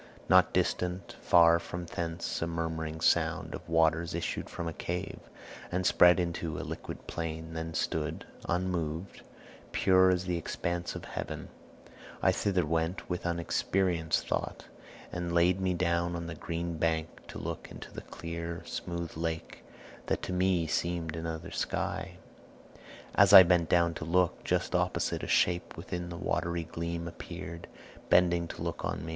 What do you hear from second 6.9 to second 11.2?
plain, then stood unmoved Pure as the expanse of